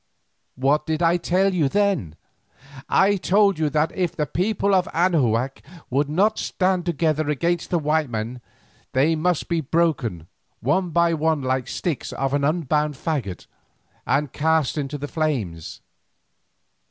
What 0.55 0.87
did 0.87 1.03
I 1.03 1.17
tell 1.17 1.53
you 1.53 1.69
then? 1.69 2.15
I 2.89 3.17
told 3.17 3.59
you 3.59 3.69
that 3.69 3.91
if 3.95 4.15
the 4.15 4.25
people 4.25 4.73
of 4.73 4.87
Anahuac 4.95 5.61
would 5.91 6.09
not 6.09 6.39
stand 6.39 6.87
together 6.87 7.29
against 7.29 7.69
the 7.69 7.77
white 7.77 8.09
men, 8.09 8.41
they 8.93 9.15
must 9.15 9.47
be 9.47 9.61
broken 9.61 10.25
one 10.59 10.89
by 10.89 11.13
one 11.13 11.43
like 11.43 11.65
the 11.65 11.71
sticks 11.73 12.11
of 12.13 12.33
an 12.33 12.43
unbound 12.43 12.95
faggot, 12.95 13.45
and 14.07 14.33
cast 14.33 14.75
into 14.75 14.97
the 14.97 15.07
flames. 15.07 15.81